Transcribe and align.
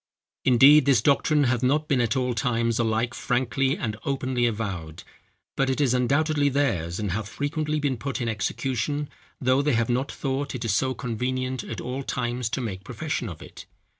"Indeed, 0.45 0.85
this 0.87 0.99
doctrine 1.03 1.43
hath 1.43 1.61
not 1.61 1.87
been 1.87 2.01
at 2.01 2.17
all 2.17 2.33
times 2.33 2.79
alike 2.79 3.13
frankly 3.13 3.77
and 3.77 3.95
openly 4.03 4.47
avowed; 4.47 5.03
but 5.55 5.69
it 5.69 5.79
is 5.79 5.93
undoubtedly 5.93 6.49
theirs, 6.49 6.97
and 6.99 7.11
hath 7.11 7.29
frequently 7.29 7.79
been 7.79 7.97
put 7.97 8.19
in 8.19 8.27
execution, 8.27 9.09
though 9.39 9.61
they 9.61 9.73
have 9.73 9.89
not 9.89 10.11
thought 10.11 10.55
it 10.55 10.67
so 10.67 10.95
convenient 10.95 11.63
at 11.63 11.79
all 11.79 12.01
times 12.01 12.49
to 12.49 12.61
make 12.61 12.83
profession 12.83 13.29
of 13.29 13.43
it. 13.43 13.67